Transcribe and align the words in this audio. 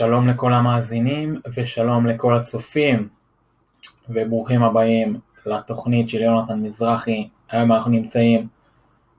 שלום 0.00 0.28
לכל 0.28 0.52
המאזינים 0.52 1.40
ושלום 1.54 2.06
לכל 2.06 2.34
הצופים 2.34 3.08
וברוכים 4.08 4.62
הבאים 4.62 5.20
לתוכנית 5.46 6.08
של 6.08 6.20
יונתן 6.20 6.58
מזרחי. 6.62 7.28
היום 7.50 7.72
אנחנו 7.72 7.90
נמצאים 7.90 8.48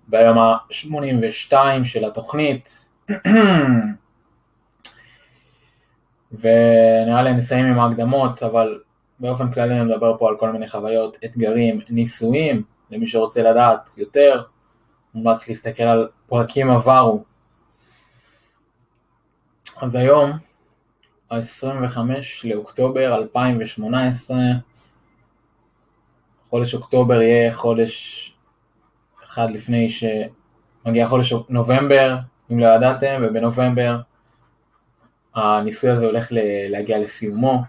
ביום 0.07 0.37
ה-82 0.37 1.53
של 1.83 2.05
התוכנית 2.05 2.85
ונראה 6.39 7.23
לי 7.23 7.33
נסיים 7.33 7.65
עם 7.65 7.79
ההקדמות, 7.79 8.43
אבל 8.43 8.79
באופן 9.19 9.51
כללי 9.51 9.79
אני 9.79 9.83
מדבר 9.83 10.17
פה 10.17 10.29
על 10.29 10.37
כל 10.37 10.51
מיני 10.51 10.67
חוויות, 10.67 11.17
אתגרים, 11.25 11.81
ניסויים, 11.89 12.63
למי 12.91 13.07
שרוצה 13.07 13.41
לדעת 13.41 13.89
יותר, 13.97 14.43
מומלץ 15.13 15.47
להסתכל 15.47 15.83
על 15.83 16.07
פרקים 16.27 16.71
עברו. 16.71 17.23
אז 19.81 19.95
היום, 19.95 20.31
ה-25 21.31 21.97
לאוקטובר 22.43 23.15
2018, 23.15 24.37
חודש 26.49 26.75
אוקטובר 26.75 27.21
יהיה 27.21 27.53
חודש 27.53 28.33
אחד 29.23 29.51
לפני 29.51 29.89
שמגיע 29.89 31.07
חודש 31.07 31.33
נובמבר, 31.49 32.17
אם 32.51 32.59
לא 32.59 32.67
ידעתם, 32.67 33.23
ובנובמבר 33.23 33.97
הניסוי 35.35 35.89
הזה 35.89 36.05
הולך 36.05 36.27
להגיע 36.69 36.99
לסיומו. 36.99 37.61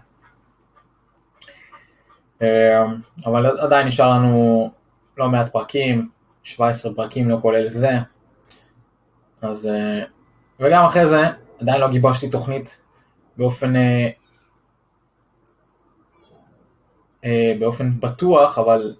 אה, 2.41 2.85
אבל 3.25 3.45
עדיין 3.59 3.87
נשאר 3.87 4.09
לנו 4.09 4.71
לא 5.17 5.29
מעט 5.29 5.51
פרקים, 5.51 6.09
17 6.43 6.93
פרקים 6.93 7.29
לא 7.29 7.37
כולל 7.41 7.69
זה. 7.69 7.91
אז, 9.41 9.67
אה, 9.67 10.03
וגם 10.59 10.85
אחרי 10.85 11.07
זה, 11.07 11.21
עדיין 11.61 11.81
לא 11.81 11.87
גיבשתי 11.87 12.29
תוכנית 12.29 12.83
באופן, 13.37 13.75
אה, 17.25 17.53
באופן 17.59 17.99
בטוח, 17.99 18.57
אבל 18.57 18.95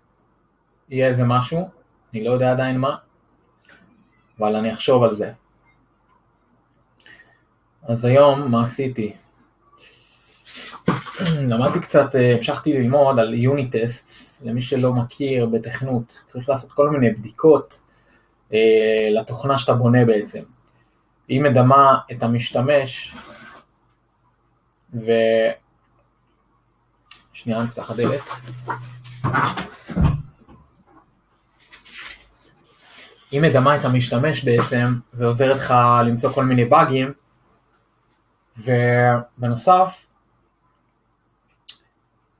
יהיה 0.90 1.08
איזה 1.08 1.24
משהו, 1.26 1.70
אני 2.14 2.24
לא 2.24 2.32
יודע 2.32 2.52
עדיין 2.52 2.78
מה, 2.78 2.96
אבל 4.40 4.56
אני 4.56 4.74
אחשוב 4.74 5.04
על 5.04 5.14
זה. 5.14 5.32
אז 7.84 8.06
היום, 8.06 8.52
מה 8.52 8.64
עשיתי? 8.64 9.14
למדתי 11.50 11.80
קצת, 11.80 12.16
אה, 12.16 12.36
המשכתי 12.36 12.74
ללמוד 12.74 13.20
על 13.20 13.34
יוניטסט, 13.34 14.42
למי 14.44 14.62
שלא 14.62 14.94
מכיר 14.94 15.46
בתכנות, 15.46 16.24
צריך 16.28 16.50
לעשות 16.50 16.72
כל 16.72 16.90
מיני 16.90 17.12
בדיקות 17.12 17.82
אה, 18.54 19.10
לתוכנה 19.12 19.58
שאתה 19.58 19.74
בונה 19.74 20.06
בעצם. 20.06 20.42
היא 21.28 21.42
מדמה 21.42 21.98
את 22.12 22.24
המשתמש, 22.24 23.16
ו... 24.94 25.12
שנייה, 27.34 27.64
נפתח 27.64 27.92
הדלת. 27.92 28.22
היא 33.32 33.42
מדמה 33.42 33.76
את 33.76 33.86
המשתמש 33.86 34.44
בעצם, 34.44 34.86
ועוזרת 35.14 35.58
לך 35.58 35.74
למצוא 36.06 36.34
כל 36.34 36.46
מיני 36.46 36.66
באגים, 36.66 37.14
ובנוסף, 38.58 40.06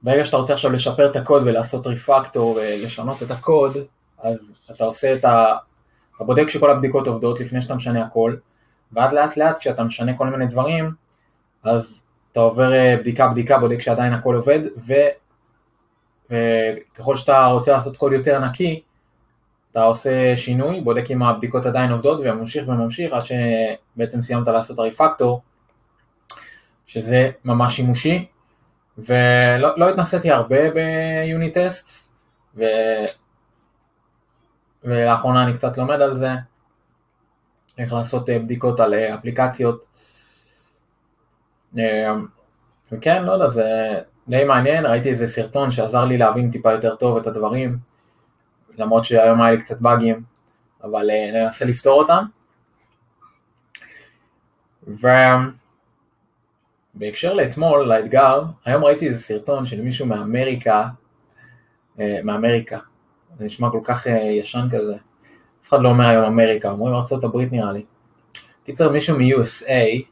ברגע 0.02 0.26
שאתה 0.26 0.38
רוצה 0.38 0.54
עכשיו 0.54 0.72
לשפר 0.72 1.12
את 1.12 1.16
הקוד 1.16 1.44
ולעשות 1.46 1.88
ריפקטור 1.88 2.60
ולשנות 2.62 3.24
את 3.24 3.32
הקוד, 3.32 3.78
אז 4.18 4.56
אתה 4.72 4.84
עושה 4.84 5.16
את 5.16 5.26
ה... 5.26 5.58
אתה 6.16 6.24
בודק 6.24 6.50
שכל 6.50 6.72
הבדיקות 6.72 7.08
עובדות 7.08 7.40
לפני 7.40 7.62
שאתה 7.62 7.76
משנה 7.76 8.06
הכל, 8.06 8.36
ועד 8.92 9.14
לאט 9.14 9.38
לאט 9.38 9.60
כשאתה 9.60 9.84
משנה 9.84 10.18
כל 10.18 10.28
מיני 10.28 10.48
דברים, 10.48 10.92
אז 11.64 12.03
אתה 12.34 12.42
עובר 12.42 12.74
אה, 12.74 12.98
בדיקה 12.98 13.28
בדיקה, 13.28 13.58
בודק 13.58 13.80
שעדיין 13.80 14.14
הכל 14.14 14.36
עובד, 14.36 14.60
וככל 16.30 17.16
שאתה 17.16 17.46
רוצה 17.46 17.72
לעשות 17.72 17.98
קוד 17.98 18.12
יותר 18.12 18.40
נקי, 18.40 18.82
אתה 19.72 19.84
עושה 19.84 20.38
שינוי, 20.38 20.82
בודק 20.82 21.12
אם 21.12 21.24
הבדיקות 21.24 21.66
עדיין 21.66 21.92
עובדות, 21.92 22.20
וממשיך 22.24 22.68
וממשיך 22.68 23.14
עד 23.14 23.22
שבעצם 23.26 24.22
סיימת 24.22 24.48
לעשות 24.48 24.80
הריפקטור, 24.80 25.42
שזה 26.86 27.30
ממש 27.46 27.76
שימושי, 27.76 28.26
ולא 28.98 29.70
לא 29.78 29.90
התנסיתי 29.90 30.32
הרבה 30.32 30.58
ביוניטסט, 30.72 32.12
ו... 32.56 32.64
ולאחרונה 34.84 35.44
אני 35.44 35.54
קצת 35.54 35.78
לומד 35.78 36.02
על 36.02 36.16
זה, 36.16 36.30
איך 37.78 37.94
לעשות 37.94 38.30
אה, 38.30 38.40
בדיקות 38.40 38.80
על 38.80 38.94
אה, 38.94 39.16
אפליקציות. 39.16 39.86
אה, 41.80 42.16
וכן, 42.92 43.24
לא 43.24 43.32
יודע, 43.32 43.50
זה 43.50 44.00
די 44.28 44.44
מעניין, 44.44 44.86
ראיתי 44.86 45.10
איזה 45.10 45.28
סרטון 45.28 45.72
שעזר 45.72 46.06
לי 46.06 46.18
להבין 46.18 46.52
טיפה 46.52 46.72
יותר 46.72 46.96
טוב 46.96 47.18
את 47.18 47.28
הדברים, 47.28 47.78
למרות 48.78 49.04
שהיום 49.04 49.42
היה 49.42 49.52
לי 49.52 49.62
קצת 49.62 49.82
באגים, 49.82 50.24
אבל 50.84 51.10
ננסה 51.34 51.66
לפתור 51.66 52.02
אותם. 52.02 52.24
ו... 54.88 55.08
בהקשר 56.94 57.34
לאתמול, 57.34 57.84
לאתגר, 57.84 58.44
היום 58.66 58.84
ראיתי 58.84 59.08
איזה 59.08 59.20
סרטון 59.20 59.66
של 59.66 59.82
מישהו 59.82 60.06
מאמריקה, 60.06 60.88
אה, 62.00 62.20
מאמריקה, 62.24 62.80
זה 63.38 63.46
נשמע 63.46 63.70
כל 63.72 63.80
כך 63.84 64.08
אה, 64.08 64.14
ישן 64.14 64.68
כזה, 64.72 64.96
אף 65.64 65.70
אחד 65.70 65.82
לא 65.82 65.90
אומר 65.90 66.08
היום 66.08 66.24
אמריקה, 66.24 66.72
אומרים 66.72 66.96
ארה"ב 66.96 67.38
נראה 67.52 67.72
לי. 67.72 67.86
קיצר 68.66 68.90
מישהו 68.90 69.18
מ-USA, 69.18 70.04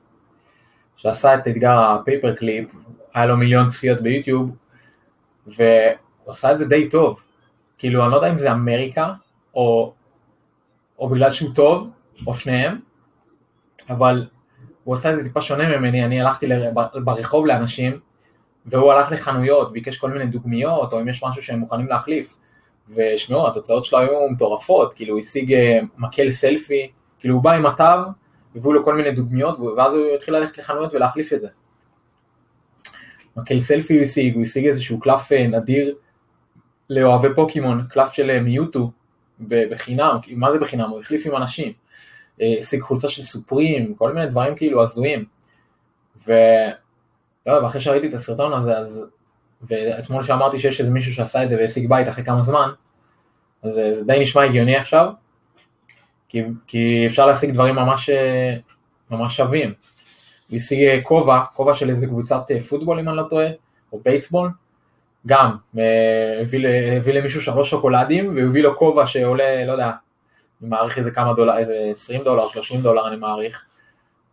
שעשה 0.95 1.35
את 1.35 1.47
אתגר 1.47 1.79
הפייפר 1.79 2.35
קליפ, 2.35 2.71
היה 3.13 3.25
לו 3.25 3.37
מיליון 3.37 3.67
צפיות 3.67 4.01
ביוטיוב, 4.01 4.55
והוא 5.47 5.61
עשה 6.27 6.51
את 6.51 6.59
זה 6.59 6.65
די 6.65 6.89
טוב. 6.89 7.23
כאילו, 7.77 8.03
אני 8.03 8.11
לא 8.11 8.15
יודע 8.15 8.31
אם 8.31 8.37
זה 8.37 8.51
אמריקה, 8.51 9.13
או, 9.55 9.93
או 10.99 11.09
בגלל 11.09 11.31
שהוא 11.31 11.55
טוב, 11.55 11.89
או 12.27 12.35
שניהם, 12.35 12.79
אבל 13.89 14.25
הוא 14.83 14.93
עושה 14.93 15.11
את 15.11 15.17
זה 15.17 15.23
טיפה 15.23 15.41
שונה 15.41 15.77
ממני, 15.77 16.05
אני 16.05 16.21
הלכתי 16.21 16.47
ברחוב 17.03 17.45
לאנשים, 17.45 17.99
והוא 18.65 18.91
הלך 18.91 19.11
לחנויות, 19.11 19.73
ביקש 19.73 19.97
כל 19.97 20.09
מיני 20.09 20.25
דוגמיות, 20.25 20.93
או 20.93 21.01
אם 21.01 21.07
יש 21.07 21.23
משהו 21.23 21.41
שהם 21.41 21.59
מוכנים 21.59 21.87
להחליף. 21.87 22.37
ושמעו, 22.89 23.47
התוצאות 23.47 23.85
שלו 23.85 23.99
היו 23.99 24.29
מטורפות, 24.29 24.93
כאילו 24.93 25.13
הוא 25.13 25.19
השיג 25.19 25.53
אה, 25.53 25.79
מקל 25.97 26.31
סלפי, 26.31 26.91
כאילו 27.19 27.35
הוא 27.35 27.43
בא 27.43 27.51
עם 27.51 27.65
התו, 27.65 27.83
הביאו 28.55 28.73
לו 28.73 28.85
כל 28.85 28.95
מיני 28.95 29.11
דוגמיות, 29.11 29.59
ואז 29.59 29.93
הוא 29.93 30.15
התחיל 30.15 30.35
ללכת 30.35 30.57
לחנויות 30.57 30.93
ולהחליף 30.93 31.33
את 31.33 31.41
זה. 31.41 31.47
מקל 33.37 33.59
סלפי 33.59 33.93
הוא 33.93 34.01
השיג, 34.01 34.35
הוא 34.35 34.41
השיג 34.41 34.67
איזשהו 34.67 34.99
קלף 34.99 35.31
אה, 35.31 35.47
נדיר 35.47 35.95
לאוהבי 36.89 37.27
פוקימון, 37.35 37.87
קלף 37.89 38.13
של 38.13 38.29
אה, 38.29 38.39
מיוטו, 38.39 38.91
בחינם, 39.47 40.17
מה 40.31 40.51
זה 40.51 40.59
בחינם? 40.59 40.89
הוא 40.89 40.99
החליף 40.99 41.25
עם 41.25 41.35
אנשים. 41.35 41.73
השיג 42.41 42.81
חולצה 42.81 43.09
של 43.09 43.23
סופרים, 43.23 43.95
כל 43.95 44.13
מיני 44.13 44.27
דברים 44.27 44.55
כאילו 44.55 44.83
הזויים. 44.83 45.25
ו... 46.27 46.33
לא, 47.45 47.53
ואחרי 47.53 47.81
שראיתי 47.81 48.07
את 48.07 48.13
הסרטון 48.13 48.53
הזה, 48.53 48.77
אז... 48.77 49.05
ואתמול 49.63 50.23
שאמרתי 50.23 50.59
שיש 50.59 50.79
איזה 50.79 50.91
מישהו 50.91 51.13
שעשה 51.13 51.43
את 51.43 51.49
זה 51.49 51.57
והשיג 51.57 51.89
בית 51.89 52.07
אחרי 52.07 52.23
כמה 52.23 52.41
זמן, 52.41 52.69
אז 53.63 53.73
זה 53.73 54.03
די 54.05 54.19
נשמע 54.19 54.43
הגיוני 54.43 54.75
עכשיו, 54.75 55.11
כי, 56.31 56.41
כי 56.67 57.03
אפשר 57.07 57.27
להשיג 57.27 57.51
דברים 57.51 57.75
ממש, 57.75 58.09
ממש 59.09 59.37
שווים. 59.37 59.73
הוא 60.49 60.57
השיג 60.57 61.03
כובע, 61.03 61.41
כובע 61.45 61.73
של 61.73 61.89
איזה 61.89 62.07
קבוצת 62.07 62.43
פוטבול 62.69 62.99
אם 62.99 63.09
אני 63.09 63.17
לא 63.17 63.23
טועה, 63.29 63.47
או 63.93 63.99
בייסבול, 64.05 64.49
גם, 65.27 65.55
הביא, 66.41 66.67
הביא 66.97 67.13
למישהו 67.13 67.41
שלוש 67.41 67.69
שוקולדים, 67.69 68.35
והוא 68.35 68.49
הביא 68.49 68.63
לו 68.63 68.77
כובע 68.77 69.05
שעולה, 69.05 69.65
לא 69.65 69.71
יודע, 69.71 69.91
אני 70.61 70.69
מעריך 70.69 70.97
איזה 70.97 71.11
כמה 71.11 71.33
דולר, 71.33 71.57
איזה 71.57 71.73
20 71.91 72.23
דולר, 72.23 72.47
30 72.47 72.81
דולר 72.81 73.07
אני 73.07 73.15
מעריך, 73.15 73.65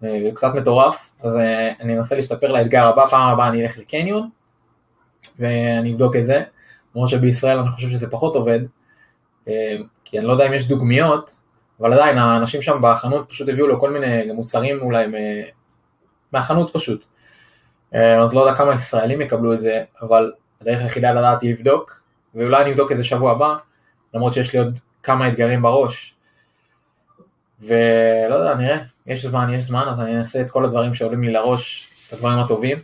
אה, 0.05 0.21
זה 0.25 0.31
קצת 0.35 0.55
מטורף, 0.55 1.11
אז 1.23 1.37
אה, 1.37 1.73
אני 1.81 1.99
אנסה 1.99 2.17
להשתפר 2.17 2.53
לאתגר 2.53 2.85
הבא, 2.85 3.07
פעם 3.07 3.33
הבאה 3.33 3.49
אני 3.49 3.63
אלך 3.63 3.79
לקניון, 3.79 4.29
ואני 5.39 5.93
אבדוק 5.93 6.17
את 6.17 6.25
זה, 6.25 6.43
למרות 6.95 7.11
שבישראל 7.11 7.59
אני 7.59 7.71
חושב 7.71 7.91
שזה 7.91 8.11
פחות 8.11 8.35
עובד, 8.35 8.61
אה, 9.49 9.77
כי 10.05 10.19
אני 10.19 10.27
לא 10.27 10.33
יודע 10.33 10.47
אם 10.47 10.53
יש 10.53 10.69
דוגמיות, 10.69 11.41
אבל 11.81 11.93
עדיין 11.93 12.19
האנשים 12.19 12.63
שם 12.63 12.79
בחנות 12.83 13.29
פשוט 13.29 13.49
הביאו 13.49 13.67
לו 13.67 13.81
כל 13.81 13.91
מיני 13.91 14.33
מוצרים 14.33 14.81
אולי 14.83 15.07
מהחנות 16.33 16.73
פשוט. 16.73 17.05
אז 17.93 18.35
לא 18.35 18.41
יודע 18.41 18.55
כמה 18.55 18.75
ישראלים 18.75 19.21
יקבלו 19.21 19.55
את 19.55 19.61
זה, 19.61 19.85
אבל 20.03 20.33
הדרך 20.61 20.81
היחידה 20.81 21.13
לדעת 21.13 21.43
היא 21.43 21.53
לבדוק, 21.53 22.01
ואולי 22.35 22.63
אני 22.63 22.71
אבדוק 22.71 22.93
את 22.93 22.97
זה 22.97 23.05
שבוע 23.05 23.33
הבא, 23.33 23.57
למרות 24.15 24.33
שיש 24.33 24.53
לי 24.53 24.59
עוד 24.59 24.79
כמה 25.03 25.29
אתגרים 25.29 25.63
בראש, 25.63 26.15
ולא 27.61 28.35
יודע, 28.35 28.55
נראה, 28.55 28.79
יש 29.07 29.27
זמן, 29.27 29.55
יש 29.55 29.65
זמן, 29.65 29.85
אז 29.89 30.01
אני 30.01 30.19
אעשה 30.19 30.41
את 30.41 30.51
כל 30.51 30.65
הדברים 30.65 30.95
שעולים 30.95 31.23
לי 31.23 31.33
לראש, 31.33 31.89
את 32.09 32.13
הדברים 32.13 32.39
הטובים. 32.39 32.79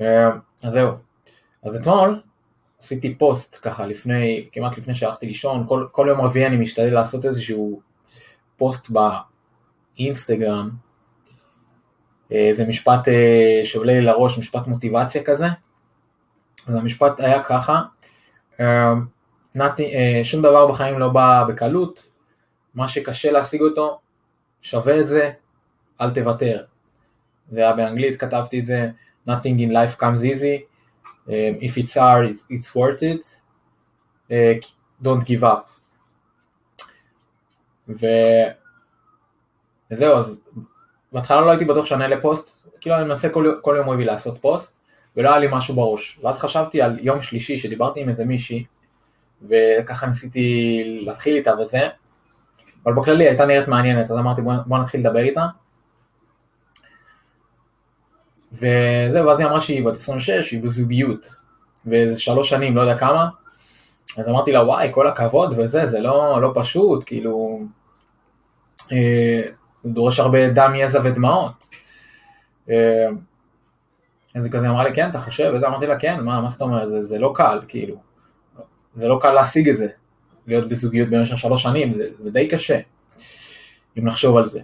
אה, 0.00 0.28
אז 0.62 0.72
זהו. 0.72 0.92
אז 1.62 1.76
אתמול 1.76 2.20
עשיתי 2.82 3.14
פוסט 3.14 3.58
ככה 3.62 3.86
לפני, 3.86 4.48
כמעט 4.52 4.78
לפני 4.78 4.94
שהלכתי 4.94 5.26
לישון, 5.26 5.66
כל, 5.66 5.86
כל 5.92 6.06
יום 6.10 6.20
רביעי 6.20 6.46
אני 6.46 6.56
משתדל 6.56 6.94
לעשות 6.94 7.24
איזשהו 7.24 7.80
פוסט 8.56 8.90
באינסטגרם, 9.96 10.70
אה, 12.32 12.50
זה 12.52 12.66
משפט 12.66 13.08
אה, 13.08 13.60
שעולה 13.64 13.92
לי 13.92 14.00
לראש, 14.00 14.38
משפט 14.38 14.66
מוטיבציה 14.66 15.22
כזה. 15.22 15.46
אז 16.68 16.74
המשפט 16.74 17.20
היה 17.20 17.42
ככה, 17.42 17.82
שום 20.22 20.42
דבר 20.42 20.66
בחיים 20.66 20.98
לא 20.98 21.08
בא 21.08 21.44
בקלות, 21.48 22.08
מה 22.74 22.88
שקשה 22.88 23.32
להשיג 23.32 23.60
אותו, 23.60 24.00
שווה 24.62 25.00
את 25.00 25.06
זה, 25.06 25.30
אל 26.00 26.10
תוותר. 26.10 26.64
זה 27.50 27.60
היה 27.60 27.72
באנגלית, 27.72 28.20
כתבתי 28.20 28.60
את 28.60 28.64
זה, 28.64 28.90
nothing 29.28 29.58
in 29.58 29.72
life 29.72 30.00
comes 30.00 30.22
easy, 30.22 30.67
if 31.28 31.76
it's 31.76 31.94
hard, 31.94 32.36
it's 32.50 32.74
worth 32.74 33.02
it, 33.02 33.24
don't 35.02 35.24
give 35.24 35.42
up. 35.42 35.68
ו... 37.88 38.06
וזהו, 39.90 40.16
אז 40.16 40.40
בהתחלה 41.12 41.40
לא 41.40 41.50
הייתי 41.50 41.64
בטוח 41.64 41.86
שאני 41.86 42.04
אעלה 42.04 42.20
פוסט, 42.20 42.68
כאילו 42.80 42.96
אני 42.96 43.04
מנסה 43.04 43.28
כל, 43.28 43.54
כל 43.62 43.74
יום 43.78 43.90
רביעי 43.90 44.06
לעשות 44.06 44.38
פוסט, 44.40 44.74
ולא 45.16 45.28
היה 45.28 45.38
לי 45.38 45.46
משהו 45.50 45.74
בראש. 45.74 46.18
ואז 46.22 46.38
חשבתי 46.38 46.82
על 46.82 46.98
יום 47.00 47.22
שלישי 47.22 47.58
שדיברתי 47.58 48.00
עם 48.00 48.08
איזה 48.08 48.24
מישהי, 48.24 48.64
וככה 49.48 50.06
ניסיתי 50.06 51.00
להתחיל 51.04 51.36
איתה 51.36 51.52
וזה, 51.60 51.88
אבל 52.84 52.94
בכללי 52.94 53.28
הייתה 53.28 53.46
נראית 53.46 53.68
מעניינת, 53.68 54.10
אז 54.10 54.18
אמרתי 54.18 54.42
בוא, 54.42 54.52
בוא 54.66 54.78
נתחיל 54.78 55.00
לדבר 55.00 55.18
איתה. 55.18 55.46
וזהו, 58.52 59.26
ואז 59.26 59.38
היא 59.38 59.46
אמרה 59.46 59.60
שהיא 59.60 59.84
בת 59.84 59.94
26, 59.94 60.50
היא 60.50 60.62
בזוגיות, 60.62 61.34
וזה 61.86 62.20
שלוש 62.20 62.50
שנים, 62.50 62.76
לא 62.76 62.80
יודע 62.80 62.98
כמה, 62.98 63.28
אז 64.18 64.28
אמרתי 64.28 64.52
לה, 64.52 64.64
וואי, 64.64 64.88
כל 64.92 65.06
הכבוד 65.06 65.58
וזה, 65.58 65.86
זה 65.86 66.00
לא, 66.00 66.42
לא 66.42 66.52
פשוט, 66.54 67.02
כאילו, 67.06 67.60
אה, 68.92 69.42
זה 69.84 69.90
דורש 69.90 70.20
הרבה 70.20 70.48
דם, 70.48 70.72
יזע 70.76 71.00
ודמעות. 71.04 71.68
אה, 72.70 73.06
אז 74.34 74.44
היא 74.44 74.52
כזה 74.52 74.68
אמרה 74.68 74.84
לי, 74.84 74.94
כן, 74.94 75.10
אתה 75.10 75.20
חושב? 75.20 75.52
וזה 75.54 75.66
אמרתי 75.66 75.86
לה, 75.86 75.98
כן, 75.98 76.20
מה, 76.20 76.40
מה 76.40 76.48
זאת 76.48 76.60
אומרת, 76.60 76.88
זה, 76.88 77.04
זה 77.04 77.18
לא 77.18 77.32
קל, 77.36 77.60
כאילו, 77.68 77.96
זה 78.94 79.08
לא 79.08 79.18
קל 79.22 79.32
להשיג 79.32 79.68
את 79.68 79.76
זה, 79.76 79.88
להיות 80.46 80.68
בזוגיות 80.68 81.08
במשך 81.08 81.38
שלוש 81.38 81.62
שנים, 81.62 81.92
זה, 81.92 82.08
זה 82.18 82.30
די 82.30 82.48
קשה, 82.48 82.78
אם 83.98 84.06
נחשוב 84.06 84.36
על 84.36 84.46
זה. 84.48 84.60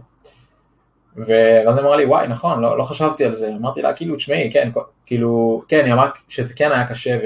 ואז 1.16 1.78
אמרה 1.78 1.96
לי, 1.96 2.04
וואי, 2.04 2.28
נכון, 2.28 2.60
לא, 2.60 2.78
לא 2.78 2.84
חשבתי 2.84 3.24
על 3.24 3.34
זה. 3.34 3.48
אמרתי 3.60 3.82
לה, 3.82 3.92
כאילו, 3.92 4.16
תשמעי, 4.16 4.50
כן, 4.52 4.70
כאילו, 5.06 5.62
כן, 5.68 5.84
היא 5.84 5.92
אמרה 5.92 6.10
שזה 6.28 6.54
כן 6.54 6.72
היה 6.72 6.86
קשה 6.86 7.18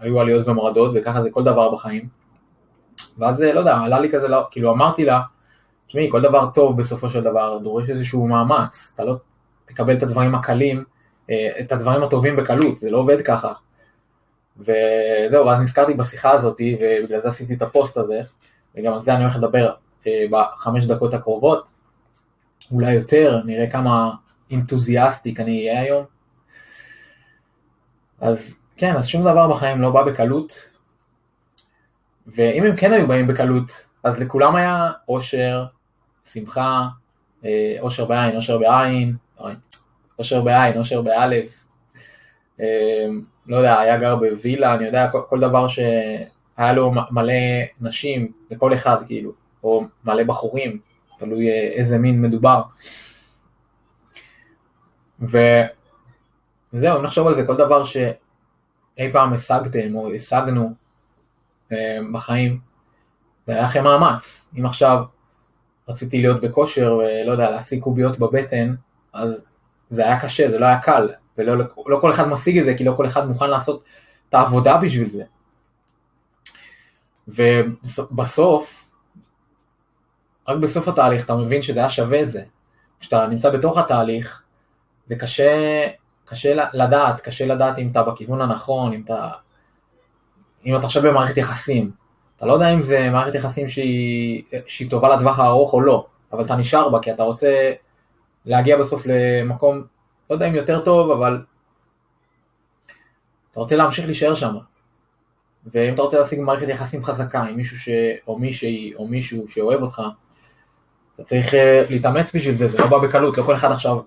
והיו 0.00 0.20
עליות 0.20 0.48
ומורדות 0.48 0.92
וככה 0.94 1.22
זה 1.22 1.30
כל 1.30 1.44
דבר 1.44 1.70
בחיים. 1.70 2.08
ואז, 3.18 3.40
לא 3.40 3.58
יודע, 3.58 3.76
עלה 3.76 4.00
לי 4.00 4.10
כזה, 4.10 4.28
לא, 4.28 4.46
כאילו, 4.50 4.72
אמרתי 4.72 5.04
לה, 5.04 5.20
תשמעי, 5.86 6.08
כל 6.10 6.22
דבר 6.22 6.50
טוב 6.54 6.78
בסופו 6.78 7.10
של 7.10 7.22
דבר 7.22 7.58
דורש 7.58 7.90
איזשהו 7.90 8.26
מאמץ, 8.26 8.92
אתה 8.94 9.04
לא 9.04 9.16
תקבל 9.64 9.96
את 9.96 10.02
הדברים 10.02 10.34
הקלים, 10.34 10.84
אה, 11.30 11.48
את 11.60 11.72
הדברים 11.72 12.02
הטובים 12.02 12.36
בקלות, 12.36 12.78
זה 12.78 12.90
לא 12.90 12.98
עובד 12.98 13.22
ככה. 13.22 13.52
וזהו, 14.58 15.46
ואז 15.46 15.60
נזכרתי 15.60 15.94
בשיחה 15.94 16.30
הזאת, 16.30 16.60
ובגלל 16.80 17.20
זה 17.20 17.28
עשיתי 17.28 17.54
את 17.54 17.62
הפוסט 17.62 17.96
הזה, 17.96 18.20
וגם 18.74 18.92
על 18.92 19.02
זה 19.02 19.14
אני 19.14 19.22
הולך 19.22 19.36
לדבר 19.36 19.72
אה, 20.06 20.24
בחמש 20.30 20.86
דקות 20.86 21.14
הקרובות. 21.14 21.83
אולי 22.70 22.94
יותר, 22.94 23.40
נראה 23.44 23.70
כמה 23.70 24.10
אינתוזיאסטיק 24.50 25.40
אני 25.40 25.68
אהיה 25.68 25.80
היום. 25.80 26.04
אז 28.20 28.58
כן, 28.76 28.96
אז 28.96 29.06
שום 29.06 29.22
דבר 29.22 29.50
בחיים 29.50 29.82
לא 29.82 29.90
בא 29.90 30.02
בקלות, 30.02 30.70
ואם 32.26 32.64
הם 32.64 32.76
כן 32.76 32.92
היו 32.92 33.08
באים 33.08 33.26
בקלות, 33.26 33.70
אז 34.04 34.20
לכולם 34.20 34.56
היה 34.56 34.92
אושר, 35.08 35.64
שמחה, 36.32 36.88
אה, 37.44 37.76
אושר 37.80 38.04
בעין, 38.04 38.36
אושר 38.36 38.58
בעין, 38.58 39.16
אושר 40.18 40.42
בעין, 40.42 40.78
אושר 40.78 41.02
באלף, 41.02 41.64
אה, 42.60 43.06
לא 43.46 43.56
יודע, 43.56 43.80
היה 43.80 43.98
גר 43.98 44.16
בווילה, 44.16 44.74
אני 44.74 44.86
יודע, 44.86 45.10
כל, 45.10 45.20
כל 45.28 45.40
דבר 45.40 45.68
שהיה 45.68 46.72
לו 46.74 46.92
מלא 47.10 47.32
נשים, 47.80 48.32
לכל 48.50 48.74
אחד 48.74 48.96
כאילו, 49.06 49.32
או 49.64 49.84
מלא 50.04 50.22
בחורים, 50.22 50.78
תלוי 51.24 51.50
אה, 51.50 51.70
איזה 51.72 51.98
מין 51.98 52.22
מדובר. 52.22 52.62
וזהו, 55.20 57.02
נחשוב 57.02 57.26
על 57.26 57.34
זה, 57.34 57.46
כל 57.46 57.56
דבר 57.56 57.84
שאי 57.84 59.12
פעם 59.12 59.32
השגתם 59.32 59.94
או 59.94 60.14
השגנו 60.14 60.72
אה, 61.72 61.98
בחיים, 62.12 62.60
זה 63.46 63.52
היה 63.52 63.66
אחרי 63.66 63.82
מאמץ. 63.82 64.48
אם 64.58 64.66
עכשיו 64.66 65.04
רציתי 65.88 66.22
להיות 66.22 66.40
בכושר 66.40 66.98
ולא 66.98 67.32
יודע, 67.32 67.50
להשיג 67.50 67.82
קוביות 67.82 68.18
בבטן, 68.18 68.74
אז 69.12 69.42
זה 69.90 70.04
היה 70.04 70.20
קשה, 70.20 70.50
זה 70.50 70.58
לא 70.58 70.66
היה 70.66 70.78
קל, 70.80 71.08
ולא 71.38 71.64
לא 71.86 71.98
כל 72.00 72.10
אחד 72.12 72.28
משיג 72.28 72.58
את 72.58 72.64
זה, 72.64 72.74
כי 72.76 72.84
לא 72.84 72.94
כל 72.96 73.06
אחד 73.06 73.28
מוכן 73.28 73.50
לעשות 73.50 73.84
את 74.28 74.34
העבודה 74.34 74.78
בשביל 74.78 75.08
זה. 75.08 75.24
ובסוף, 77.28 78.83
רק 80.48 80.56
בסוף 80.56 80.88
התהליך 80.88 81.24
אתה 81.24 81.34
מבין 81.34 81.62
שזה 81.62 81.80
היה 81.80 81.90
שווה 81.90 82.22
את 82.22 82.28
זה. 82.28 82.42
כשאתה 83.00 83.26
נמצא 83.26 83.50
בתוך 83.50 83.78
התהליך, 83.78 84.42
זה 85.06 85.16
קשה, 85.16 85.86
קשה 86.24 86.64
לדעת, 86.72 87.20
קשה 87.20 87.46
לדעת 87.46 87.78
אם 87.78 87.88
אתה 87.92 88.02
בכיוון 88.02 88.40
הנכון, 88.40 88.92
אם 88.92 89.02
אתה, 89.04 89.30
אם 90.66 90.76
אתה 90.76 90.86
עכשיו 90.86 91.02
במערכת 91.02 91.36
יחסים. 91.36 91.90
אתה 92.36 92.46
לא 92.46 92.52
יודע 92.52 92.70
אם 92.74 92.82
זה 92.82 93.10
מערכת 93.10 93.34
יחסים 93.34 93.68
שהיא, 93.68 94.42
שהיא 94.66 94.90
טובה 94.90 95.16
לטווח 95.16 95.38
הארוך 95.38 95.72
או 95.72 95.80
לא, 95.80 96.06
אבל 96.32 96.44
אתה 96.44 96.56
נשאר 96.56 96.88
בה 96.88 96.98
כי 97.02 97.12
אתה 97.12 97.22
רוצה 97.22 97.72
להגיע 98.46 98.78
בסוף 98.78 99.02
למקום, 99.06 99.84
לא 100.30 100.34
יודע 100.34 100.48
אם 100.48 100.54
יותר 100.54 100.84
טוב, 100.84 101.10
אבל 101.10 101.42
אתה 103.50 103.60
רוצה 103.60 103.76
להמשיך 103.76 104.06
להישאר 104.06 104.34
שם. 104.34 104.56
ואם 105.72 105.94
אתה 105.94 106.02
רוצה 106.02 106.18
להשיג 106.18 106.40
מערכת 106.40 106.68
יחסים 106.68 107.04
חזקה 107.04 107.42
עם 107.42 107.56
מישהו 107.56 107.78
ש... 107.78 107.88
או 108.26 108.38
מישהי 108.38 108.94
או 108.94 109.08
מישהו 109.08 109.48
שאוהב 109.48 109.82
אותך, 109.82 110.02
אתה 111.14 111.24
צריך 111.24 111.54
אה, 111.54 111.82
להתאמץ 111.90 112.36
בשביל 112.36 112.54
זה, 112.54 112.68
זה 112.68 112.78
לא 112.78 112.86
בא 112.86 112.98
בקלות, 112.98 113.38
לא 113.38 113.42
כל 113.42 113.54
אחד 113.54 113.72
עכשיו 113.72 113.98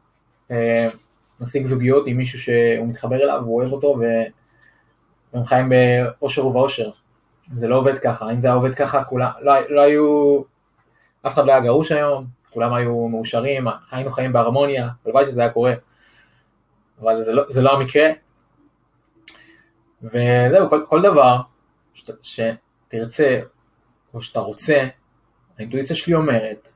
אה, 0.51 0.89
משיג 1.39 1.65
זוגיות 1.65 2.07
עם 2.07 2.17
מישהו 2.17 2.39
שהוא 2.39 2.87
מתחבר 2.87 3.15
אליו, 3.15 3.41
הוא 3.45 3.61
אוהב 3.61 3.71
אותו 3.71 3.99
והם 5.33 5.45
חיים 5.45 5.69
באושר 5.69 6.45
ובאושר. 6.47 6.89
זה 7.55 7.67
לא 7.67 7.75
עובד 7.75 7.99
ככה, 7.99 8.31
אם 8.31 8.39
זה 8.39 8.47
היה 8.47 8.55
עובד 8.55 8.75
ככה, 8.75 9.03
כולם, 9.03 9.29
לא, 9.41 9.53
לא 9.69 9.81
היו, 9.81 10.41
אף 11.27 11.33
אחד 11.33 11.45
לא 11.45 11.51
היה 11.51 11.61
גרוש 11.61 11.91
היום, 11.91 12.25
כולם 12.49 12.73
היו 12.73 13.07
מאושרים, 13.07 13.67
היינו 13.91 14.11
חיים 14.11 14.33
בהרמוניה, 14.33 14.89
הלוואי 15.05 15.25
שזה 15.25 15.41
היה 15.41 15.49
קורה, 15.49 15.73
אבל 17.01 17.23
זה 17.23 17.33
לא, 17.33 17.43
זה 17.49 17.61
לא 17.61 17.77
המקרה. 17.77 18.09
וזהו, 20.03 20.69
כל, 20.69 20.85
כל 20.89 21.01
דבר 21.01 21.41
שת, 21.93 22.13
שתרצה, 22.21 23.39
או 24.13 24.21
שאתה 24.21 24.39
רוצה, 24.39 24.87
האינטואיציה 25.57 25.95
שלי 25.95 26.13
אומרת, 26.13 26.71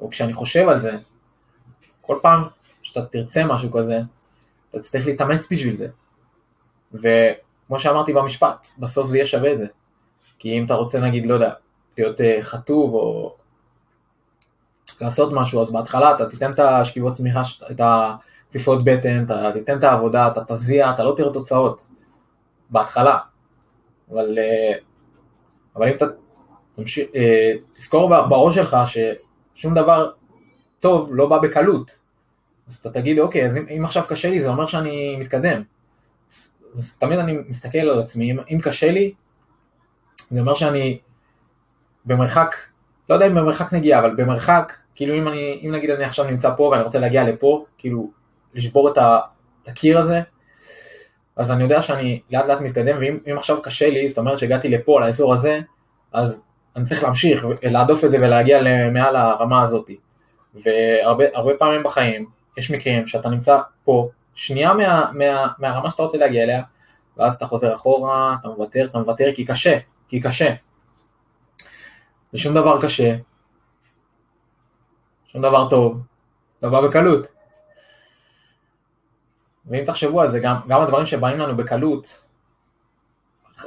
או 0.00 0.10
כשאני 0.10 0.32
חושב 0.32 0.68
על 0.68 0.78
זה, 0.78 0.96
כל 2.00 2.18
פעם 2.22 2.44
שאתה 2.82 3.04
תרצה 3.06 3.44
משהו 3.44 3.72
כזה, 3.72 4.00
אתה 4.70 4.80
צריך 4.80 5.06
להתאמץ 5.06 5.52
בשביל 5.52 5.76
זה. 5.76 5.88
וכמו 6.94 7.78
שאמרתי 7.78 8.12
במשפט, 8.12 8.68
בסוף 8.78 9.10
זה 9.10 9.16
יהיה 9.16 9.26
שווה 9.26 9.52
את 9.52 9.58
זה. 9.58 9.66
כי 10.38 10.58
אם 10.58 10.64
אתה 10.64 10.74
רוצה 10.74 11.00
נגיד, 11.00 11.26
לא 11.26 11.34
יודע, 11.34 11.52
להיות 11.98 12.20
uh, 12.20 12.22
חטוב 12.40 12.94
או 12.94 13.36
לעשות 15.00 15.32
משהו, 15.32 15.60
אז 15.60 15.72
בהתחלה 15.72 16.14
אתה 16.14 16.30
תיתן 16.30 16.50
את 16.52 16.58
השכיבות 16.58 17.14
צמיחה, 17.14 17.42
את 17.70 17.80
הכפיפות 17.80 18.84
בטן, 18.84 19.24
אתה 19.24 19.50
תיתן 19.54 19.78
את 19.78 19.84
העבודה, 19.84 20.28
אתה 20.28 20.54
תזיע, 20.54 20.90
אתה 20.90 21.04
לא 21.04 21.14
תראה 21.16 21.32
תוצאות 21.32 21.88
בהתחלה. 22.72 23.18
אבל, 24.10 24.38
uh, 24.38 24.78
אבל 25.76 25.88
אם 25.88 25.96
אתה 25.96 26.06
תמשיך, 26.72 27.08
uh, 27.08 27.74
תזכור 27.74 28.08
בראש 28.08 28.54
שלך 28.54 28.76
ש... 28.86 28.98
שום 29.54 29.74
דבר 29.74 30.10
טוב 30.80 31.08
לא 31.12 31.28
בא 31.28 31.38
בקלות. 31.38 31.98
אז 32.68 32.74
אתה 32.74 32.90
תגיד, 32.90 33.18
אוקיי, 33.18 33.46
אז 33.46 33.56
אם, 33.56 33.66
אם 33.76 33.84
עכשיו 33.84 34.04
קשה 34.08 34.30
לי, 34.30 34.40
זה 34.40 34.48
אומר 34.48 34.66
שאני 34.66 35.16
מתקדם. 35.16 35.62
אז 36.76 36.96
תמיד 36.98 37.18
אני 37.18 37.38
מסתכל 37.48 37.78
על 37.78 38.00
עצמי, 38.00 38.30
אם, 38.30 38.38
אם 38.50 38.60
קשה 38.62 38.90
לי, 38.90 39.14
זה 40.30 40.40
אומר 40.40 40.54
שאני 40.54 40.98
במרחק, 42.04 42.54
לא 43.08 43.14
יודע 43.14 43.26
אם 43.26 43.34
במרחק 43.34 43.72
נגיעה, 43.72 44.00
אבל 44.00 44.14
במרחק, 44.16 44.72
כאילו 44.94 45.14
אם 45.14 45.28
אני, 45.28 45.60
אם 45.66 45.72
נגיד 45.74 45.90
אני 45.90 46.04
עכשיו 46.04 46.24
נמצא 46.24 46.54
פה 46.56 46.62
ואני 46.62 46.82
רוצה 46.82 46.98
להגיע 46.98 47.24
לפה, 47.24 47.64
כאילו 47.78 48.10
לשבור 48.54 48.92
את, 48.92 48.98
את 49.62 49.68
הקיר 49.68 49.98
הזה, 49.98 50.20
אז 51.36 51.50
אני 51.50 51.62
יודע 51.62 51.82
שאני 51.82 52.20
לאט 52.30 52.46
לאט 52.46 52.60
מתקדם, 52.60 52.96
ואם 53.00 53.36
עכשיו 53.38 53.62
קשה 53.62 53.90
לי, 53.90 54.08
זאת 54.08 54.18
אומרת 54.18 54.38
שהגעתי 54.38 54.68
לפה, 54.68 55.00
לאזור 55.00 55.34
הזה, 55.34 55.60
אז 56.12 56.42
אני 56.76 56.84
צריך 56.86 57.02
להמשיך, 57.02 57.46
להדוף 57.62 58.04
את 58.04 58.10
זה 58.10 58.16
ולהגיע 58.16 58.60
מעל 58.92 59.16
הרמה 59.16 59.62
הזאת. 59.62 59.90
והרבה 60.54 61.54
פעמים 61.58 61.82
בחיים 61.82 62.26
יש 62.58 62.70
מקרים 62.70 63.06
שאתה 63.06 63.28
נמצא 63.28 63.58
פה, 63.84 64.08
שנייה 64.34 64.74
מה, 64.74 65.10
מה, 65.12 65.46
מהרמה 65.58 65.90
שאתה 65.90 66.02
רוצה 66.02 66.18
להגיע 66.18 66.42
אליה, 66.42 66.62
ואז 67.16 67.34
אתה 67.34 67.46
חוזר 67.46 67.74
אחורה, 67.74 68.36
אתה 68.40 68.48
מוותר, 68.48 68.84
אתה 68.84 68.98
מוותר 68.98 69.34
כי 69.34 69.44
קשה, 69.44 69.78
כי 70.08 70.20
קשה. 70.20 70.54
ושום 72.34 72.54
דבר 72.54 72.80
קשה, 72.80 73.16
שום 75.26 75.42
דבר 75.42 75.68
טוב, 75.70 76.00
לא 76.62 76.68
בא 76.68 76.80
בקלות. 76.80 77.31
ואם 79.66 79.84
תחשבו 79.84 80.20
על 80.20 80.30
זה, 80.30 80.40
גם, 80.40 80.56
גם 80.68 80.80
הדברים 80.82 81.06
שבאים 81.06 81.38
לנו 81.38 81.56
בקלות, 81.56 82.28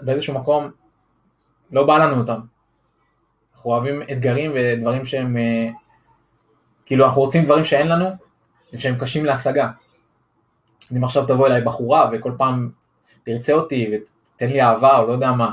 באיזשהו 0.02 0.34
מקום 0.34 0.72
לא 1.72 1.86
בא 1.88 1.98
לנו 1.98 2.22
אותם. 2.22 2.40
אנחנו 3.56 3.72
אוהבים 3.72 4.02
אתגרים 4.02 4.52
ודברים 4.56 5.06
שהם, 5.06 5.38
אה, 5.38 5.70
כאילו 6.86 7.06
אנחנו 7.06 7.22
רוצים 7.22 7.44
דברים 7.44 7.64
שאין 7.64 7.88
לנו, 7.88 8.06
ושהם 8.74 8.96
קשים 9.00 9.26
להשגה. 9.26 9.72
אם 10.98 11.04
עכשיו 11.04 11.26
תבוא 11.26 11.48
אליי 11.48 11.62
בחורה 11.62 12.10
וכל 12.14 12.32
פעם 12.38 12.72
תרצה 13.24 13.54
אותי 13.54 13.92
ותתן 13.94 14.48
לי 14.48 14.62
אהבה 14.62 14.98
או 14.98 15.08
לא 15.08 15.14
יודע 15.14 15.32
מה, 15.32 15.52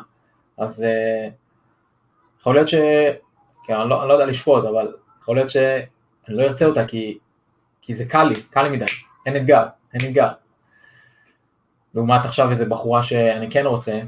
אז 0.59 0.81
uh, 0.81 1.33
יכול 2.41 2.55
להיות 2.55 2.69
ש... 2.69 2.75
כן, 3.67 3.75
אני 3.75 3.91
לא, 3.91 4.01
אני 4.01 4.09
לא 4.09 4.13
יודע 4.13 4.27
לשפוט, 4.27 4.65
אבל 4.65 4.93
יכול 5.21 5.37
להיות 5.37 5.51
שאני 5.51 5.87
לא 6.29 6.43
ארצה 6.43 6.67
אותה 6.67 6.87
כי, 6.87 7.19
כי 7.83 7.95
זה 7.95 8.05
קל 8.05 8.25
לי, 8.25 8.35
קל 8.51 8.63
לי 8.63 8.77
מדי, 8.77 8.85
אין 9.27 9.37
אתגר, 9.37 9.67
אין 9.95 10.09
אתגר. 10.09 10.29
לעומת 11.95 12.25
עכשיו 12.25 12.51
איזה 12.51 12.65
בחורה 12.65 13.03
שאני 13.03 13.51
כן 13.51 13.67
רוצה, 13.67 14.01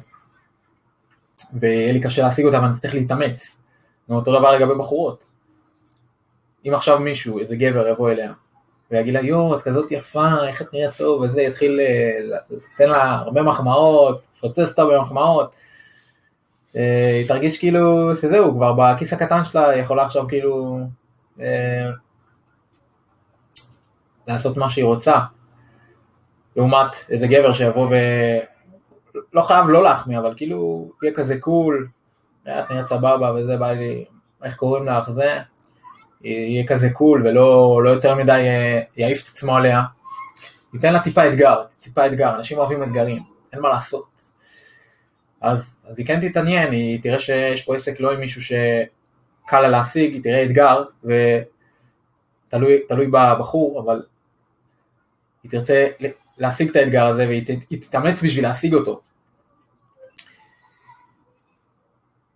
ויהיה 1.53 1.93
לי 1.93 2.01
קשה 2.01 2.23
להשיג 2.23 2.47
אותה 2.47 2.61
ואני 2.61 2.75
צריך 2.75 2.95
להתאמץ. 2.95 3.61
ואותו 4.09 4.39
דבר 4.39 4.53
לגבי 4.53 4.75
בחורות. 4.79 5.31
אם 6.69 6.75
עכשיו 6.75 6.99
מישהו, 6.99 7.39
איזה 7.39 7.57
גבר 7.57 7.89
יבוא 7.89 8.11
אליה, 8.11 8.33
ויגיד 8.91 9.15
לה, 9.15 9.21
יואו, 9.21 9.57
את 9.57 9.63
כזאת 9.63 9.93
יפה, 9.93 10.47
איך 10.47 10.63
את 10.63 10.75
נראית 10.75 10.95
טוב, 10.97 11.21
וזה, 11.23 11.43
יתחיל, 11.43 11.81
לתת 12.29 12.89
לה 12.89 13.13
הרבה 13.13 13.43
מחמאות, 13.43 14.23
לפוצץ 14.37 14.59
אותה 14.59 14.85
במחמאות, 14.85 15.55
אה, 16.77 17.17
היא 17.19 17.29
תרגיש 17.29 17.59
כאילו 17.59 18.17
שזהו, 18.17 18.53
כבר 18.53 18.73
בכיס 18.73 19.13
הקטן 19.13 19.45
שלה 19.45 19.77
יכולה 19.77 20.05
עכשיו 20.05 20.29
כאילו 20.29 20.79
אה, 21.41 21.91
לעשות 24.29 24.57
מה 24.57 24.71
שהיא 24.71 24.85
רוצה. 24.85 25.19
לעומת 26.57 26.97
איזה 27.11 27.27
גבר 27.27 27.53
שיבוא 27.53 27.89
ו... 27.91 27.95
לא 29.33 29.43
חייב 29.43 29.69
לא 29.69 29.83
להחמיא, 29.83 30.19
אבל 30.19 30.35
כאילו 30.37 30.91
יהיה 31.03 31.15
כזה 31.15 31.41
קול, 31.41 31.89
אה, 32.47 32.61
את 32.61 32.71
נראית 32.71 32.87
סבבה 32.87 33.33
וזה, 33.33 33.57
בא 33.57 33.73
לי, 33.73 34.05
איך 34.45 34.57
קוראים 34.57 34.89
לך, 34.89 35.11
זה, 35.11 35.39
יהיה 36.25 36.67
כזה 36.67 36.91
קול 36.91 37.27
ולא 37.27 37.81
לא 37.85 37.91
יותר 37.91 38.15
מדי 38.15 38.41
יעיף 38.97 39.23
את 39.23 39.29
עצמו 39.29 39.57
עליה. 39.57 39.83
ייתן 40.75 40.93
לה 40.93 41.01
טיפה 41.01 41.29
אתגר, 41.29 41.63
טיפה 41.81 42.07
אתגר, 42.07 42.35
אנשים 42.35 42.59
אוהבים 42.59 42.83
אתגרים, 42.83 43.23
אין 43.53 43.61
מה 43.61 43.69
לעשות. 43.69 44.31
אז, 45.41 45.85
אז 45.89 45.99
היא 45.99 46.07
כן 46.07 46.29
תתעניין, 46.29 46.73
היא 46.73 47.03
תראה 47.03 47.19
שיש 47.19 47.63
פה 47.63 47.75
עסק 47.75 48.01
לא 48.01 48.13
עם 48.13 48.21
מישהו 48.21 48.43
שקל 48.43 49.61
לה 49.61 49.69
להשיג, 49.69 50.13
היא 50.13 50.23
תראה 50.23 50.45
אתגר, 50.45 50.85
ותלוי 51.05 51.47
בבחור, 53.13 53.81
אבל 53.81 54.03
היא 55.45 55.51
תרצה 55.51 55.87
להשיג 56.39 56.69
את 56.69 56.77
האתגר 56.77 57.07
הזה 57.07 57.27
והיא 57.27 57.45
תתאמץ 57.69 58.23
בשביל 58.23 58.45
להשיג 58.45 58.75
אותו. 58.75 59.01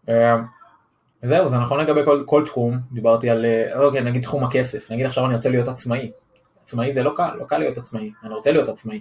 אה, 0.08 0.36
זהו, 1.22 1.48
זה 1.48 1.56
נכון 1.56 1.80
לגבי 1.80 2.00
כל, 2.04 2.22
כל 2.26 2.46
תחום, 2.46 2.78
דיברתי 2.92 3.30
על, 3.30 3.44
אה, 3.44 3.82
אוקיי, 3.84 4.00
נגיד 4.00 4.22
תחום 4.22 4.44
הכסף, 4.44 4.90
נגיד 4.90 5.06
עכשיו 5.06 5.26
אני 5.26 5.34
רוצה 5.34 5.48
להיות 5.48 5.68
עצמאי. 5.68 6.10
עצמאי 6.62 6.94
זה 6.94 7.02
לא 7.02 7.14
קל, 7.16 7.30
לא 7.38 7.44
קל 7.44 7.58
להיות 7.58 7.78
עצמאי, 7.78 8.12
אני 8.22 8.34
רוצה 8.34 8.52
להיות 8.52 8.68
עצמאי. 8.68 9.00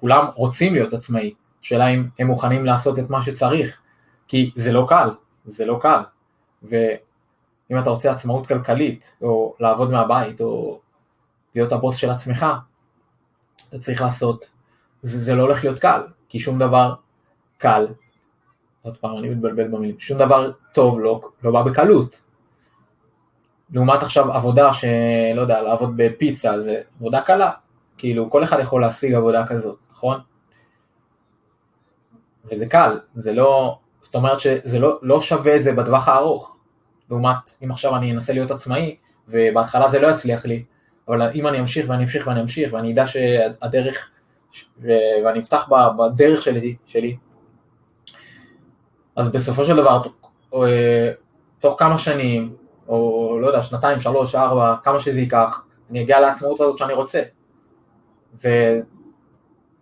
כולם 0.00 0.26
רוצים 0.34 0.74
להיות 0.74 0.92
עצמאי, 0.92 1.34
השאלה 1.62 1.88
אם 1.88 2.06
הם 2.18 2.26
מוכנים 2.26 2.64
לעשות 2.64 2.98
את 2.98 3.10
מה 3.10 3.24
שצריך, 3.24 3.80
כי 4.28 4.50
זה 4.56 4.72
לא 4.72 4.86
קל, 4.88 5.10
זה 5.46 5.66
לא 5.66 5.78
קל. 5.82 6.00
ואם 6.62 7.78
אתה 7.78 7.90
רוצה 7.90 8.12
עצמאות 8.12 8.46
כלכלית, 8.46 9.16
או 9.22 9.54
לעבוד 9.60 9.90
מהבית, 9.90 10.40
או 10.40 10.80
להיות 11.54 11.72
הבוס 11.72 11.96
של 11.96 12.10
עצמך, 12.10 12.46
אתה 13.68 13.78
צריך 13.78 14.00
לעשות, 14.00 14.50
זה, 15.02 15.20
זה 15.20 15.34
לא 15.34 15.42
הולך 15.42 15.64
להיות 15.64 15.78
קל, 15.78 16.00
כי 16.28 16.38
שום 16.38 16.58
דבר 16.58 16.94
קל, 17.58 17.86
עוד 18.82 18.96
פעם 18.96 19.16
אני 19.18 19.28
מתבלבל 19.28 19.68
במילים, 19.68 20.00
שום 20.00 20.18
דבר 20.18 20.52
טוב 20.72 21.00
לא, 21.00 21.20
לא 21.44 21.50
בא 21.50 21.62
בקלות. 21.62 22.20
לעומת 23.70 24.02
עכשיו 24.02 24.32
עבודה 24.32 24.72
שלא 24.72 25.40
יודע, 25.40 25.62
לעבוד 25.62 25.92
בפיצה 25.96 26.60
זה 26.60 26.80
עבודה 26.96 27.20
קלה, 27.20 27.50
כאילו 27.98 28.30
כל 28.30 28.44
אחד 28.44 28.58
יכול 28.60 28.80
להשיג 28.80 29.14
עבודה 29.14 29.46
כזאת, 29.46 29.78
נכון? 29.90 30.20
וזה 32.44 32.66
קל, 32.66 33.00
זה 33.14 33.32
לא, 33.32 33.78
זאת 34.00 34.14
אומרת 34.14 34.40
שזה 34.40 34.78
לא, 34.78 34.98
לא 35.02 35.20
שווה 35.20 35.56
את 35.56 35.62
זה 35.62 35.72
בטווח 35.72 36.08
הארוך, 36.08 36.58
לעומת 37.10 37.54
אם 37.64 37.70
עכשיו 37.70 37.96
אני 37.96 38.12
אנסה 38.12 38.32
להיות 38.32 38.50
עצמאי, 38.50 38.96
ובהתחלה 39.28 39.90
זה 39.90 39.98
לא 39.98 40.06
יצליח 40.06 40.44
לי, 40.44 40.64
אבל 41.08 41.30
אם 41.34 41.46
אני 41.46 41.60
אמשיך 41.60 41.88
ואני 41.88 42.02
אמשיך 42.02 42.26
ואני 42.26 42.40
אמשיך, 42.40 42.72
ואני 42.72 42.92
אדע 42.92 43.06
שהדרך, 43.06 44.10
ואני 45.24 45.38
אפתח 45.38 45.68
בדרך 45.98 46.42
שלי, 46.42 46.76
שלי 46.86 47.16
אז 49.16 49.30
בסופו 49.30 49.64
של 49.64 49.76
דבר, 49.76 50.02
תוך 51.58 51.78
כמה 51.78 51.98
שנים, 51.98 52.54
או 52.88 53.38
לא 53.40 53.46
יודע, 53.46 53.62
שנתיים, 53.62 54.00
שלוש, 54.00 54.34
ארבע, 54.34 54.76
כמה 54.82 55.00
שזה 55.00 55.20
ייקח, 55.20 55.64
אני 55.90 56.02
אגיע 56.02 56.20
לעצמאות 56.20 56.60
הזאת 56.60 56.78
שאני 56.78 56.92
רוצה. 56.92 57.22
ו... 58.44 58.48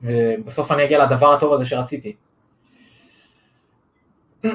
ובסוף 0.03 0.73
אני 0.73 0.85
אגיע 0.85 1.05
לדבר 1.05 1.35
הטוב 1.35 1.53
הזה 1.53 1.67
שרציתי. 1.67 2.17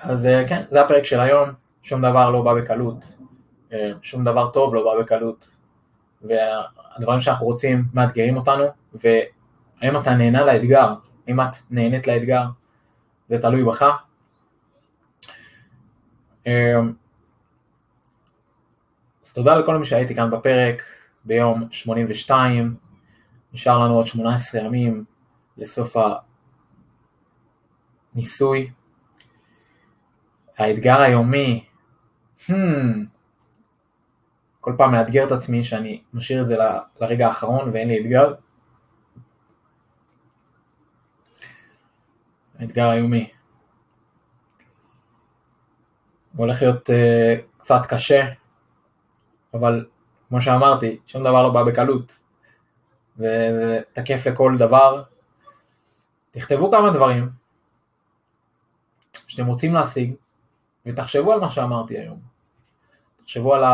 אז 0.00 0.28
כן, 0.48 0.62
זה 0.68 0.80
הפרק 0.80 1.04
של 1.04 1.20
היום, 1.20 1.48
שום 1.82 2.02
דבר 2.02 2.30
לא 2.30 2.42
בא 2.42 2.54
בקלות, 2.54 3.04
אה, 3.04 3.29
שום 4.02 4.24
דבר 4.24 4.50
טוב 4.50 4.74
לא 4.74 4.84
בא 4.84 5.02
בקלות, 5.02 5.56
והדברים 6.22 7.20
שאנחנו 7.20 7.46
רוצים 7.46 7.84
מאתגרים 7.94 8.36
אותנו, 8.36 8.64
והאם 8.94 9.96
אתה 10.00 10.14
נהנה 10.14 10.44
לאתגר, 10.44 10.94
אם 11.28 11.40
את 11.40 11.56
נהנית 11.70 12.06
לאתגר, 12.06 12.44
זה 13.28 13.38
תלוי 13.42 13.64
בך. 13.64 13.82
אה, 16.46 16.80
אז 19.24 19.32
תודה 19.32 19.58
לכל 19.58 19.78
מי 19.78 19.86
שהייתי 19.86 20.14
כאן 20.14 20.30
בפרק 20.30 20.82
ביום 21.24 21.68
82, 21.70 22.76
נשאר 23.52 23.78
לנו 23.78 23.94
עוד 23.94 24.06
18 24.06 24.60
ימים 24.60 25.04
לסוף 25.56 25.96
הניסוי. 28.14 28.70
האתגר 30.58 31.00
היומי, 31.00 31.64
hmm, 32.46 32.52
כל 34.60 34.74
פעם 34.78 34.92
מאתגר 34.92 35.26
את 35.26 35.32
עצמי 35.32 35.64
שאני 35.64 36.02
משאיר 36.12 36.42
את 36.42 36.48
זה 36.48 36.56
לרגע 37.00 37.28
האחרון 37.28 37.70
ואין 37.72 37.88
לי 37.88 38.00
אתגר. 38.00 38.34
האתגר 42.58 42.88
היומי. 42.88 43.30
הוא 46.36 46.46
הולך 46.46 46.62
להיות 46.62 46.90
uh, 46.90 47.60
קצת 47.60 47.80
קשה, 47.88 48.28
אבל 49.54 49.86
כמו 50.28 50.40
שאמרתי, 50.40 50.98
שום 51.06 51.22
דבר 51.22 51.42
לא 51.42 51.50
בא 51.50 51.62
בקלות, 51.62 52.18
וזה 53.16 53.80
תקף 53.92 54.26
לכל 54.26 54.54
דבר. 54.58 55.02
תכתבו 56.30 56.70
כמה 56.70 56.90
דברים 56.90 57.30
שאתם 59.12 59.46
רוצים 59.46 59.74
להשיג, 59.74 60.14
ותחשבו 60.86 61.32
על 61.32 61.40
מה 61.40 61.50
שאמרתי 61.50 61.98
היום. 61.98 62.20
תחשבו 63.24 63.54
על. 63.54 63.64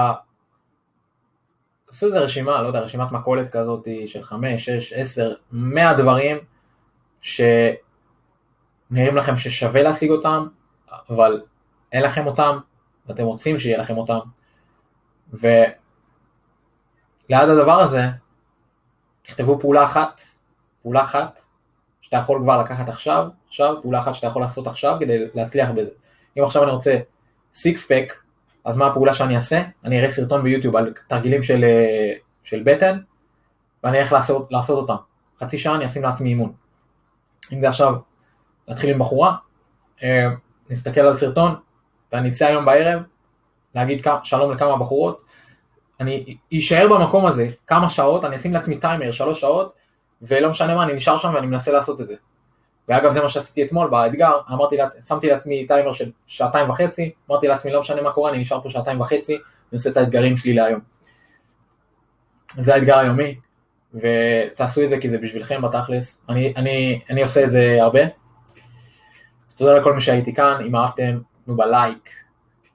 תעשו 1.96 2.06
איזה 2.06 2.18
רשימה, 2.18 2.62
לא 2.62 2.66
יודע, 2.66 2.80
רשימת 2.80 3.12
מכולת 3.12 3.48
כזאת 3.48 3.88
של 4.06 4.22
5, 4.22 4.64
6, 4.70 4.92
10, 4.92 5.34
100 5.52 5.94
דברים 5.94 6.36
שנראים 7.20 7.76
לכם 9.16 9.36
ששווה 9.36 9.82
להשיג 9.82 10.10
אותם, 10.10 10.46
אבל 11.10 11.42
אין 11.92 12.02
לכם 12.02 12.26
אותם, 12.26 12.58
ואתם 13.06 13.22
רוצים 13.22 13.58
שיהיה 13.58 13.78
לכם 13.78 13.96
אותם. 13.96 14.18
וליד 15.32 15.78
הדבר 17.30 17.80
הזה, 17.80 18.02
תכתבו 19.22 19.60
פעולה 19.60 19.84
אחת, 19.84 20.20
פעולה 20.82 21.02
אחת, 21.02 21.40
שאתה 22.00 22.16
יכול 22.16 22.40
כבר 22.42 22.62
לקחת 22.62 22.88
עכשיו, 22.88 23.28
עכשיו, 23.48 23.74
פעולה 23.82 24.00
אחת 24.00 24.14
שאתה 24.14 24.26
יכול 24.26 24.42
לעשות 24.42 24.66
עכשיו 24.66 24.96
כדי 25.00 25.18
להצליח 25.34 25.70
בזה. 25.70 25.90
אם 26.38 26.44
עכשיו 26.44 26.62
אני 26.62 26.70
רוצה 26.70 26.98
סיקס 27.54 27.86
פק, 27.92 28.12
אז 28.66 28.76
מה 28.76 28.86
הפעולה 28.86 29.14
שאני 29.14 29.36
אעשה? 29.36 29.62
אני 29.84 29.98
אראה 29.98 30.10
סרטון 30.10 30.42
ביוטיוב 30.42 30.76
על 30.76 30.92
תרגילים 31.08 31.42
של, 31.42 31.64
אה, 31.64 32.12
של 32.44 32.62
בטן, 32.64 32.98
ואני 33.84 34.00
אלך 34.00 34.12
לעשות, 34.12 34.52
לעשות 34.52 34.78
אותם. 34.78 35.02
חצי 35.40 35.58
שעה 35.58 35.74
אני 35.74 35.84
אשים 35.84 36.02
לעצמי 36.02 36.28
אימון. 36.28 36.52
אם 37.52 37.60
זה 37.60 37.68
עכשיו 37.68 37.94
להתחיל 38.68 38.90
עם 38.90 38.98
בחורה, 38.98 39.36
אה, 40.02 40.28
נסתכל 40.70 41.00
על 41.00 41.14
סרטון, 41.14 41.54
ואני 42.12 42.28
אצא 42.28 42.46
היום 42.46 42.64
בערב, 42.64 43.02
להגיד 43.74 44.06
שלום 44.24 44.52
לכמה 44.52 44.76
בחורות, 44.76 45.22
אני 46.00 46.36
אשאר 46.58 46.88
במקום 46.88 47.26
הזה 47.26 47.48
כמה 47.66 47.88
שעות, 47.88 48.24
אני 48.24 48.36
אשים 48.36 48.52
לעצמי 48.52 48.78
טיימר, 48.78 49.10
שלוש 49.10 49.40
שעות, 49.40 49.72
ולא 50.22 50.50
משנה 50.50 50.74
מה, 50.74 50.82
אני 50.82 50.92
נשאר 50.92 51.18
שם 51.18 51.34
ואני 51.34 51.46
מנסה 51.46 51.72
לעשות 51.72 52.00
את 52.00 52.06
זה. 52.06 52.14
ואגב 52.88 53.12
זה 53.12 53.20
מה 53.20 53.28
שעשיתי 53.28 53.62
אתמול 53.62 53.90
באתגר, 53.90 54.38
אמרתי, 54.52 54.76
שמתי 55.08 55.26
לעצמי 55.26 55.66
טיימר 55.66 55.92
של 55.92 56.10
שעתיים 56.26 56.70
וחצי, 56.70 57.10
אמרתי 57.30 57.46
לעצמי 57.46 57.72
לא 57.72 57.80
משנה 57.80 58.02
מה 58.02 58.12
קורה, 58.12 58.30
אני 58.30 58.38
נשאר 58.38 58.60
פה 58.60 58.70
שעתיים 58.70 59.00
וחצי, 59.00 59.34
אני 59.34 59.42
עושה 59.72 59.90
את 59.90 59.96
האתגרים 59.96 60.36
שלי 60.36 60.54
להיום. 60.54 60.80
זה 62.54 62.74
האתגר 62.74 62.98
היומי, 62.98 63.38
ותעשו 63.94 64.82
את 64.82 64.88
זה 64.88 64.98
כי 65.00 65.10
זה 65.10 65.18
בשבילכם 65.18 65.62
בתכלס, 65.62 66.20
אני, 66.28 66.52
אני, 66.56 67.00
אני 67.10 67.22
עושה 67.22 67.44
את 67.44 67.50
זה 67.50 67.78
הרבה. 67.80 68.00
תודה 69.56 69.78
לכל 69.78 69.94
מי 69.94 70.00
שהייתי 70.00 70.34
כאן, 70.34 70.64
אם 70.66 70.76
אהבתם, 70.76 71.18
תנו 71.44 71.56
בלייק, 71.56 72.10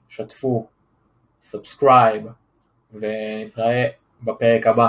שתפו, 0.08 0.66
subscribe, 1.40 2.26
ונתראה 2.92 3.86
בפרק 4.22 4.66
הבא. 4.66 4.88